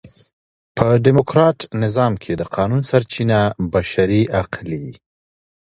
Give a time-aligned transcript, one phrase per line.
[0.77, 3.39] په ډیموکراټ نظام کښي د قانون سرچینه
[3.73, 4.93] بشري عقل يي.